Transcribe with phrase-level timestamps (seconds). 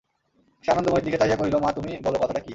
[0.63, 2.49] সে আনন্দময়ীর দিকে চাহিয়া কহিল, মা, তুমি বলো কথাটা কী।